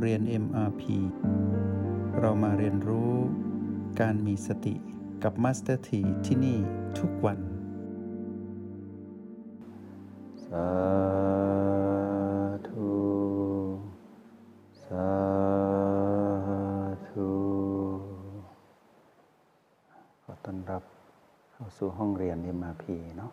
[0.00, 0.82] เรียน MRP
[2.20, 3.12] เรามาเรียนรู้
[4.00, 4.74] การมีสติ
[5.22, 6.58] กับ Master T ที่ที่นี่
[6.98, 7.38] ทุกวัน
[10.46, 10.70] สา
[12.68, 12.90] ธุ
[14.84, 15.10] สา
[17.08, 17.30] ธุ
[20.22, 20.82] ขอต้อนรับ
[21.52, 22.84] เข้าสู่ห้องเรียน MRP
[23.16, 23.32] เนาะ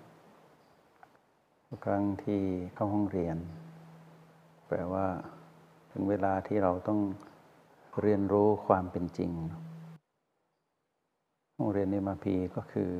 [1.67, 2.41] ทุกครั้งที่
[2.75, 3.37] เข้าห้องเรียน
[4.67, 5.07] แปลว่า
[5.99, 6.99] ถึงเวลาที่เราต้อง
[8.01, 9.31] เรียนรู้ความเป็นจริง
[11.55, 12.25] ห้องเรียน MRP
[12.55, 12.91] ก็คือ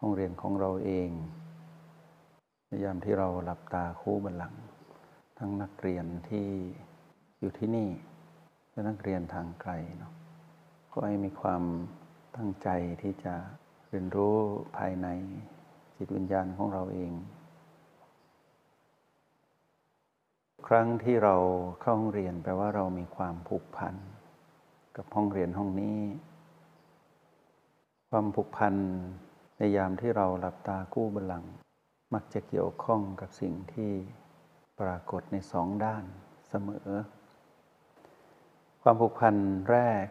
[0.00, 1.08] ห้องเรียนของเราเอง
[2.66, 4.54] ในยามที่เราหลับตาคู่บันหลัง
[5.38, 6.46] ทั้งนักเรียนที่
[7.40, 7.88] อยู่ที่นี่
[8.70, 10.12] และนักเรียนทางไกลเนาะ
[10.92, 11.62] ก็ให้มีความ
[12.36, 12.68] ตั้งใจ
[13.02, 13.34] ที่จะ
[13.88, 14.36] เรียนรู้
[14.76, 15.06] ภายใน
[15.96, 17.12] จิตวิญญาณของเราเอง
[20.66, 21.36] ครั้งที่เรา
[21.80, 23.94] เข้าห้องเรียนแปลว่าเรามีความผูกพัน
[24.96, 26.00] กับห้องเรียนห้องนี้
[28.10, 28.74] ความผูกพัน
[29.58, 31.52] ในยามที่เราหลับตากู้บัลลังก์
[32.14, 33.92] มักจะเกี่ยวข้องกับสิ่งที่
[34.80, 36.04] ปรากฏในสองด้าน
[36.48, 36.88] เสมอ
[38.82, 39.34] ความผูกพัน
[39.70, 40.06] แรก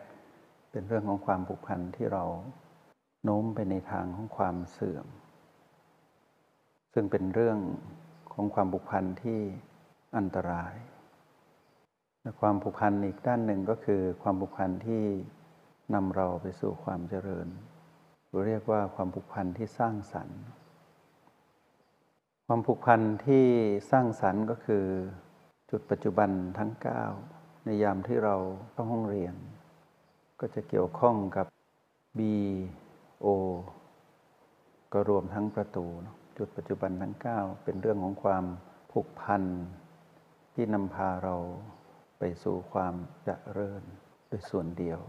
[0.71, 2.23] เป็นเรื่องของความผูกพันที่เรา
[3.23, 5.07] โน้มไปในทางของความเสื่อม
[6.93, 7.59] ซึ่งเป็นเรื่อง
[8.33, 9.41] ของความผูกพันที่
[10.17, 10.75] อันตราย
[12.21, 15.03] และความผูกพันอีกด้านหนึ่งก็คือความผูกพันที่
[15.93, 17.47] นำเราไปสู่ความเจริญ
[18.27, 20.39] หรือเรียกว่าความผูกพันที่สร้างสรรค์
[22.47, 23.45] ความผูกพันที่
[23.91, 24.85] สร้างสรรค์ก็คือ
[25.71, 26.71] จุดปัจจุบันทั้ง
[27.17, 28.35] 9 ในยามที่เรา
[28.71, 29.35] เข้าห้องเรียน
[30.39, 31.47] ก็จะเกี่ยวข้องกับ
[32.17, 32.19] B
[33.25, 33.27] O
[34.93, 35.85] ก็รวมทั้งประตู
[36.37, 38.43] จุดปัจจุบันทั้ง 9 เป็นเรื่องของความ
[38.91, 39.43] ผูกพัน
[40.61, 41.35] ที่นำพาเรา
[42.19, 43.83] ไปสู่ความเจริญ
[44.27, 44.99] โดยส่วนเดียว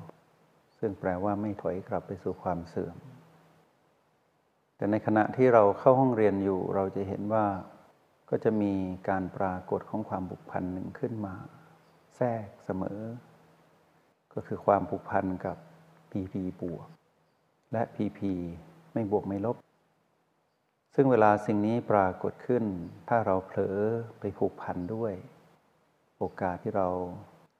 [0.78, 2.97] ซึ่งแปลว่าไม่ถอยกลับไปสู่ความเสื่อม
[4.77, 7.47] แต่ในขณะที่เราเข้าห้องเรียนอยู่เราจะเห็นว่า
[8.31, 8.72] ก็จะมี
[9.09, 11.34] การปรากฏของความผูกพันหนึ่งขึ้นมา
[12.17, 13.00] แทรกเสมอ
[14.34, 15.56] ก็คือความผูกพันกับ
[16.11, 16.88] PP บวก
[17.72, 18.21] และ PP
[18.93, 19.56] ไม่บวกไม่ลบ
[20.94, 22.65] ซึ่งเวลาสิ่งนี้ปรากฏขึ้น
[23.09, 23.78] ถ้าเราเผลอ
[24.21, 25.15] ไปผูกพันด้วย
[26.22, 26.88] โอกาสที่เรา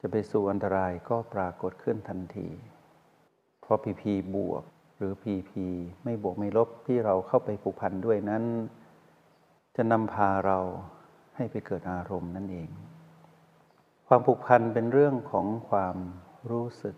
[0.01, 2.49] จะไปสู่อันตรายก็ปรากฏขึ้นทันที
[3.61, 4.03] เพราะ PP
[4.37, 4.65] บวก
[4.97, 5.53] หรือ PP
[6.05, 8.45] ไม่บวกไม่ลบที่เราเข้าไปผูกพันด้วยนั้น
[9.77, 10.59] จะนำพาเรา
[11.37, 12.71] ให้ไปเกิดอารมณ์นั่นเอง
[14.09, 15.97] ความผูกพันเป็นเรื่องของความ
[16.51, 16.97] รู้สึก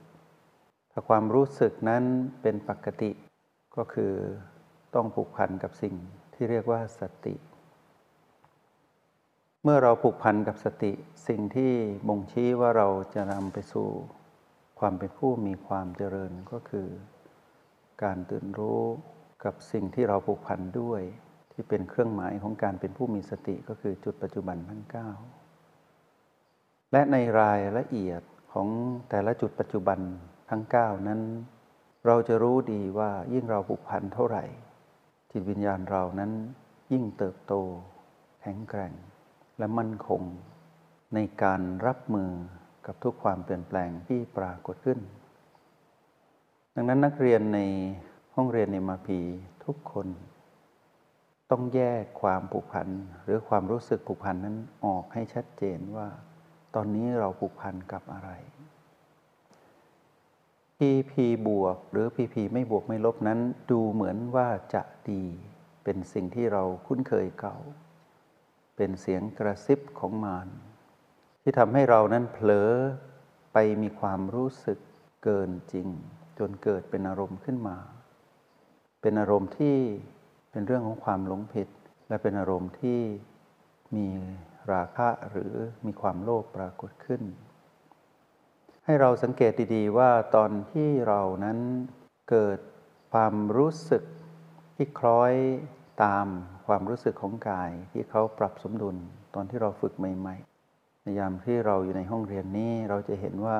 [0.92, 2.04] ถ้าความรู้สึกนั้น
[2.42, 3.10] เป็นปกติ
[3.76, 4.12] ก็คือ
[4.94, 5.94] ต้องผูกพันกับสิ่ง
[6.34, 7.34] ที่เรียกว่าสติ
[9.64, 10.92] เมื่อเราผูกพันกับสติ
[11.28, 11.72] สิ่งที่
[12.08, 13.88] บ่งชี้ว่าเราจะนำไปสู่
[14.78, 16.88] ความเป็นผู้มีความเจริญก็คือ
[18.02, 18.82] การตื่นรู้
[19.44, 21.00] กับสิ่งที่เราผูกพันด้วย
[21.52, 24.82] ที่เป็นเครื่องหมายของการเป็นผู้มีสติก็คือจุดปัจจุบันทั้ง
[26.08, 28.68] 9และในรายละเอียดของ
[29.10, 29.98] แต่ละจุดปัจจุบัน
[30.50, 31.20] ทั้ง 9 นั้น
[32.06, 34.44] เราจะรู้ดีว่ายิ่งเราผูกพันเท่าไหร่
[35.30, 36.32] จิตวิญญาณเรานั้น
[36.92, 37.54] ยิ่งเติบโต
[38.42, 38.94] แข็งแกร่ง
[39.58, 40.22] และมั่นคง
[41.14, 42.30] ในการรับมือ
[42.86, 44.98] กับทุกความเปลี่ยนแปลงที่ปรากฏขึ้น
[46.74, 47.60] ดังนั้นนักเรียนใน
[48.34, 49.20] ห้องเรียนในมาพี
[49.64, 50.08] ทุกคน
[51.50, 52.88] ต้องแยกความผูกพัน
[53.24, 56.08] หรือความรู้สึกผูกพันนั้นออกให้ชัดเจนว่า
[56.74, 58.30] ตอนนี้เราผูกพันกับอะไร
[60.78, 61.12] PP
[61.48, 63.38] บวกหรือ PP ไม่บวกไม่ลบนั้น
[63.70, 65.24] ดูเหมือนว่าจะดี
[65.84, 67.56] เป็นสิ่งที่เราคุ้นเคยเก่า
[68.84, 70.48] เป็นเสียงกระซิบของมาร
[71.42, 72.70] ที่ทำให้เรานั้นเผลอ
[73.52, 74.78] ไปมีความรู้สึก
[75.24, 75.88] เกินจริง
[76.38, 77.78] จนเกิดเป็นอารมณ์ขึ้นมา
[79.02, 79.76] เป็นอารมณ์ที่
[80.50, 81.68] เป็นเรื่องของความหลงผิด
[82.08, 83.00] และเป็นอารมณ์ที่
[83.96, 84.06] มี
[84.72, 85.52] ราคะหรือ
[85.86, 87.22] มีความโลภปรากฏขึ้น
[88.84, 91.58] ให้เราสังเกตดีๆว่าตอนที่เรานั้น
[92.30, 92.58] เกิด
[93.12, 94.02] ความรู้สึก
[94.76, 95.34] ที่คล้อย
[96.02, 96.26] ตาม
[96.66, 98.96] ความรู้สึกของกายที่เขาปรับสมดุล
[99.34, 100.36] ตอนที่เราฝึกใหม่
[100.70, 103.58] ๆ ในยามที่เราอยู่ในห้องเรียนนี้เราจะเห็นว่า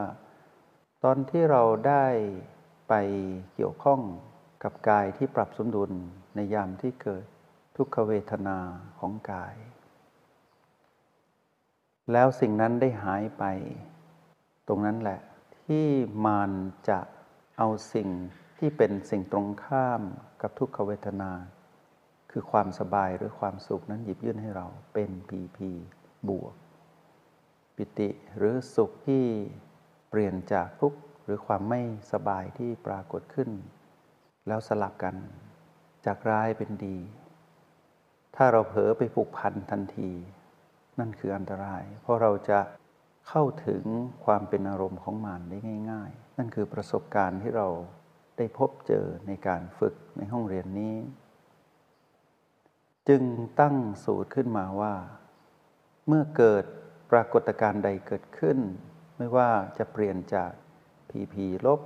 [1.04, 2.06] ตอนที่เราได้
[2.88, 2.94] ไป
[3.54, 4.00] เกี่ยวข้อง
[4.62, 5.90] กับกายที่ปรับสมดุล
[6.34, 7.24] ในยามที่เกิด
[7.76, 8.58] ทุกขเวทนา
[8.98, 9.54] ของกาย
[12.12, 13.44] แล้วสิ่งนั้นได้หายไป
[14.68, 15.20] ตรงนั้นแหละ
[15.64, 15.86] ที่
[16.24, 16.50] มาร
[16.88, 17.00] จะ
[17.58, 18.08] เอาสิ่ง
[18.58, 20.02] ที่เป็นสิ่งตรงข้าม
[20.42, 21.32] กับทุกขเวทนา
[22.32, 25.70] คือความสบายหรือความสุขนั้นหยิบยื่นให้เราเป็นพีพี
[26.28, 26.54] บวก
[27.76, 29.24] ปิติหรือสุขที่
[30.10, 31.80] เปลี่ยนจากทุกข์หรือความไม่
[32.12, 33.50] สบายที่ปรากฏขึ้น
[34.48, 35.16] แล้วสลับกัน
[36.06, 36.98] จากร้ายเป็นดี
[38.36, 40.10] ถ้าเราเผลอไปผูกพันทันที
[40.98, 42.60] นั่นคืออันตราย เพราะเราจะ
[43.28, 43.84] เข้าถึง
[44.24, 45.58] ความเป็นอารมณ์ของมันได้
[45.90, 47.68] ง่าย ๆ นั่นคือประสบการณ์ที่เรา
[48.36, 50.94] ได้พบเจอในการฝึกในห้องเรียนนี้
[53.08, 53.22] จึง
[53.60, 54.94] ตั้งสูตรขึ้นมาว่า
[56.08, 56.64] เมื่อเกิด
[57.10, 58.58] ปรากฏการณ์ใดเกิดขึ้น
[59.18, 60.52] ไม่ว่าจะเปลี่ยนจาก
[61.10, 61.80] พีพีลบ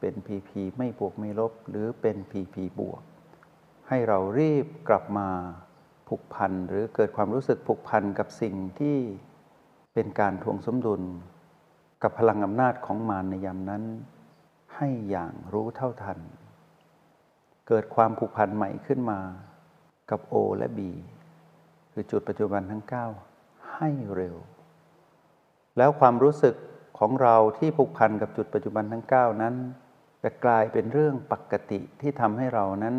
[0.00, 3.02] เป็นพีพีไม่บวกไม่ลบ หรือเป็นพีพีบวก
[3.88, 5.28] ให้เรารีบกลับมา
[6.08, 8.96] ผูกพันหรือเกิดความรู้สึกผูกพันกับสิ่งที่
[9.94, 11.02] เป็นการทวงสมดุล
[12.02, 13.84] กับพลังอำนาจของมารในยามนั้น
[14.76, 16.18] ให้อย่างรู้เท่าทัน
[17.68, 19.20] เกิดความผูกพันใหม่ขึ้นมา
[20.10, 20.80] กับ O และ B
[21.92, 22.84] คือจุดปัจจุบันทั้ง
[23.28, 24.36] 9 ให้เร็ว
[25.76, 26.54] แล้วความรู้สึก
[26.98, 29.54] ของเราที่ผูกพันกับจุดปัจจุบันทั้ง 9 นั้น
[30.22, 32.96] จะกลายเป็นเรื่องปกติที่ทำให้เรานั้น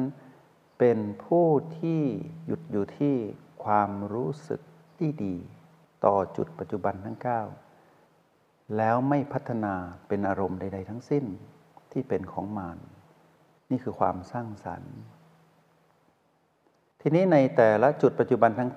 [0.79, 1.47] เป็นผู้
[1.79, 2.01] ที่
[2.45, 3.15] หยุดอยู่ที่
[3.63, 4.61] ความรู้สึก
[4.97, 5.35] ที่ดี
[6.05, 7.17] ต่อจุดปัจจุบันทั้ง
[7.95, 9.75] 9 แล้วไม่พัฒนา
[10.07, 11.25] เป็นอารมณ์ใด ๆ ทั้งสิ้น
[11.91, 12.77] ที่เป็นของมาร
[13.69, 14.95] นี่คือความสร้างสรรค์
[17.09, 18.73] ทีนี้ในแต่ละจุดปัจจุบันทั้ง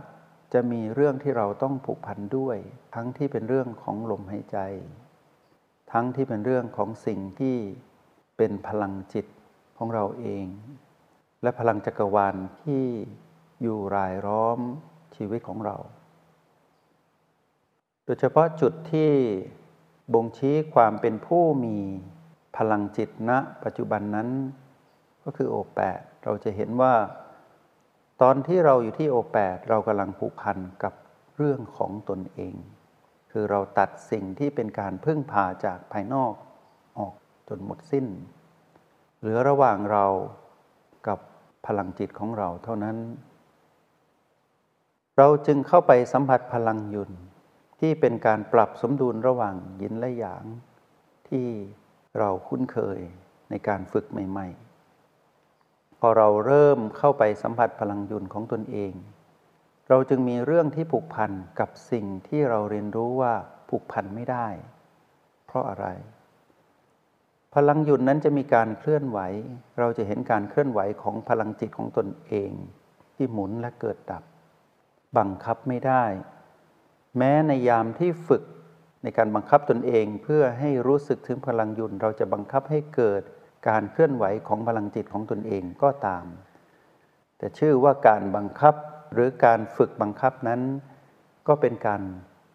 [0.00, 2.56] 9 จะมีเรื่องที่เราต้องผูกพันด้วย
[2.94, 4.58] ทั้งที่เป็นเรื่องของลมหายใจ
[5.92, 7.56] ทั้งที่เป็นเรื่องของสิ่งที่
[8.36, 9.26] เป็นพลังจิต
[9.78, 10.46] ของเราเอง
[11.42, 12.84] และพลังจักรวาลที่
[13.62, 14.58] อยู่รายล้อม
[15.16, 15.76] ชีวิตของเรา
[18.04, 19.10] โดยเฉพาะจุดที่
[20.14, 21.78] บ่งชี้ความเป็นผู้มี
[22.56, 23.30] พลังจิตณ
[23.64, 24.28] ปัจจุบันนั้น
[25.24, 26.94] ก็คือโอแปดเราจะเห็นว่า
[28.22, 30.94] ตอนที่เราอยู่ที่โอแปดเรากำลังผูกพันกับ
[31.36, 32.54] เรื่องของตนเอง
[33.32, 36.32] คือเราตัดสิ่งที่เป็นการพึ่งพาจากภายนอก
[36.98, 37.14] ออก
[37.48, 38.06] จนหมดสิ้น
[39.18, 40.06] เหลือระหว่างเรา
[41.08, 41.18] กับ
[41.66, 42.96] พลังจิตของเราเท่านั้น
[45.18, 47.10] เราจึงเข้าไปสัมผัสพลังยุน
[47.80, 50.44] ที่เป็นการปรับสมดุลระหว่างยินและหยาง
[51.28, 51.46] ที่
[52.18, 52.98] เราคุ้นเคย
[53.50, 54.69] ในการฝึกใหม่ ๆ
[56.00, 58.92] พอเราเริ่มเข้าไปสัมผัสพลังยุนของตนเอง
[59.88, 61.30] เราจึงมีเรื่องที่ผูกพัน
[61.60, 63.34] กับสิ่งที่เราเรียนรู้ว่า
[63.68, 64.48] ผูกพันไม่ได้
[65.46, 65.86] เพราะอะไร
[67.54, 69.18] พลังยุนนั้นจะมีการเคลื่อนไหว
[69.78, 72.50] เราจะเห็นการเคลื่อนไหวของพลังจิตของตนเอง
[73.14, 74.22] ที่หมุนและเกิดดับ
[75.18, 76.04] บังคับไม่ได้
[77.16, 78.42] แม้ในยามที่ฝึก
[79.02, 83.22] ในการบังคับตนเองเพื่อให้รู้สึกถึงพลังยุนเราจะบังคับให้เกิด
[83.68, 86.24] การเคลื่อนไหวของพลังจิตของตนเองก็ตาม
[87.38, 88.74] แต่ชื่อว่าการบังคับ
[89.12, 90.60] หรือการฝึกบังคับนั้น
[91.48, 92.02] ก็เป็นการ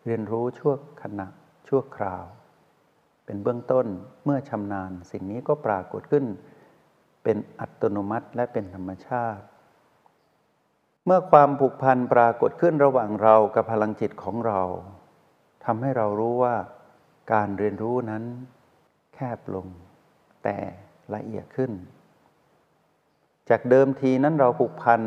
[0.06, 1.28] เรียนรู้ชั่วขณะ
[1.68, 2.24] ชั่วคราว
[3.26, 3.86] เป็นเบื้องต้น
[4.26, 6.26] เมื่อชำนาญ สิ่งนี้ก็ปรากฏขึ้น
[7.24, 9.44] เป็นอัตโนมัติและเป็นธรรมชาติ
[11.06, 14.62] เมื่อความผูกพันปรากฏขึ้นระหว่างเรากับพลังจิตของเรา
[15.66, 16.56] ทำให้เรารู้ว่า
[17.34, 18.24] การเรียนรู้นั้น
[19.14, 19.68] แคบลง
[20.44, 20.58] แต่
[21.14, 21.72] ละเอียดขึ้น
[23.50, 25.02] จากเดิมทีนั้นเราผูกพัน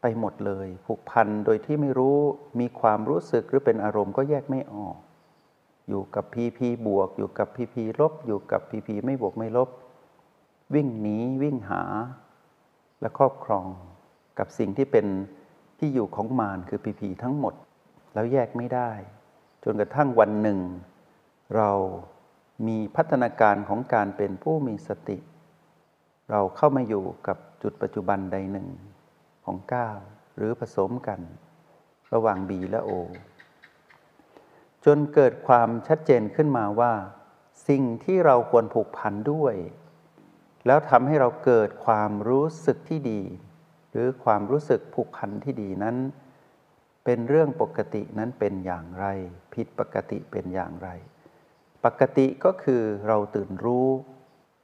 [0.00, 2.18] ไปหมดเลย ผูกพันโดยที่ไม่รู้
[2.60, 4.96] มีความรู้สึกหรือเป็นอารมณ์ก็แยกไม่ออก
[5.88, 9.68] อยู่กับพีพีบวก อยู่กับพีพีลบ อยู่กับพีพีไม่บวกไม่ลบ
[10.74, 11.82] วิ่งหนีวิ่งหา
[13.00, 13.66] และครอบครอง
[14.38, 15.06] กับสิ่งที่เป็น
[15.78, 17.54] ที่อยู่ของมารคือพีพีทั้งหมด
[18.14, 18.90] แล้วแยกไม่ได้
[19.64, 20.58] จนกระทั่งวันหนึ่ง
[21.56, 21.70] เรา
[22.66, 25.18] มีพัฒนาการของการเป็นผู้มีสติ
[26.30, 28.68] เราเข้ามาอยู่กับจุดปัจจุบันใดหนึ่ง
[29.44, 29.98] ของก้าว
[30.36, 31.20] หรือผสมกัน
[32.12, 32.90] ระหว่าง B และ O
[34.84, 36.92] จนเกิดความชัดเจนขึ้นมาว่า
[37.68, 39.54] สิ่งที่เราควรผูกพันด้วย
[40.66, 43.20] แล้วทำให้เราเกิดความรู้สึกที่ดี
[43.92, 45.96] หรือความรู้สึกผูกพันที่ดีนั้น
[47.04, 49.06] เป็นเรื่องปกตินั้นเป็นอย่างไร
[49.54, 50.88] ผิดปกติเป็นอย่างไร
[51.84, 53.88] ปกติก็คือเราตื่นรู้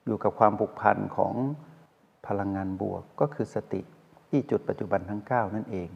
[0.06, 1.34] อยู่กับความผูกพันของ
[2.26, 3.80] พลังงานบวกก็คือสติ
[4.28, 5.90] ที่จุดปัจจุบันทั้ง 9 นั่นเอง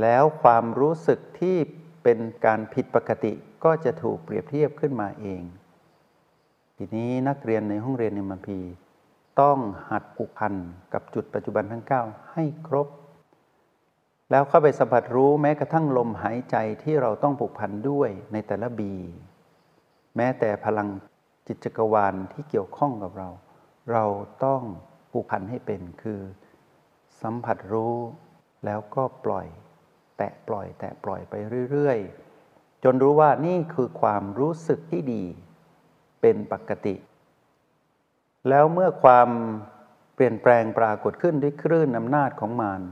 [0.00, 1.56] แล้วความรู้สึกที่
[2.02, 3.32] เป็นการผิดปกติ
[3.64, 5.42] ก็จะถูกเปรียบเทียบขึ้นมาเอง
[6.76, 8.60] ทีนี้นักเรียนในห้องเรียนในมัพี
[9.40, 9.58] ต้อง
[9.90, 10.54] หัดผูกพัน
[10.92, 12.88] กับจุดปัจจุบันทั้ง 9 ให้ครบ
[14.30, 18.94] แล้วเข้าไปสัมผัสรู้แม้กระทั่งลมหายใจที่เราต้องผูกพันด้วยในแต่ละบี
[20.16, 20.88] แม้แต่พลัง
[21.46, 23.28] จิตจักรวาลที่เกี่ยวข้องกับเรา
[23.92, 24.04] เรา
[24.44, 24.62] ต้อง
[25.10, 26.20] ผูกพันให้เป็นคือ
[27.22, 27.96] สัมผัสรู้
[28.64, 29.46] แล้วก็ปล่อย
[30.16, 31.34] แตะปล่อย แตะปล่อยไป
[31.70, 35.24] เรื่อยๆ จนรู้ว่านี่คือความรู้สึกที่ดี
[36.20, 36.94] เป็นปกติ
[38.48, 39.28] แล้วเมื่อความ
[40.14, 42.82] เปลี่ยนแปลงปรากฏขึ้นด้วยคลื่นอำนาจของมาร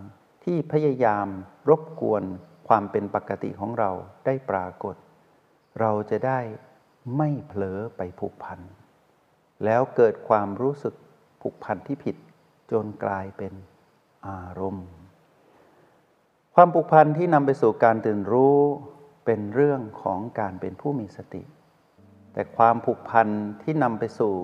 [0.44, 1.26] ที่พยายาม
[1.68, 2.22] รบกวน
[2.68, 3.90] ความเป็นปกติของเรา
[4.26, 4.96] ได้ปรากฏ
[5.80, 6.40] เราจะได้
[7.16, 8.60] ไม่เผลอไปผูกพัน
[9.64, 10.94] แล้วเกิดความรู้สึก
[11.40, 12.16] ผูกพันที่ผิด
[12.72, 13.52] จนกลายเป็น
[14.28, 14.88] อารมณ์
[16.54, 18.58] ความผูกพันที่นำไปสู่การตื่นรู้
[19.24, 21.42] เป็นเรื่องของการเป็นผู้มีสติ
[22.32, 23.28] แต่ความผูกพัน
[23.62, 24.34] ที่นำไปสู่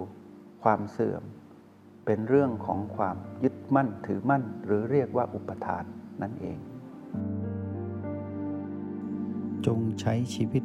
[0.63, 1.23] ความเสื่อม
[2.07, 5.85] เป็นเรื่องของความยึดมั่นถือมั่น หรือเรียกว่าอุปทาน
[6.23, 6.59] นั่นเอง
[9.67, 10.65] จงใช้ชีวิต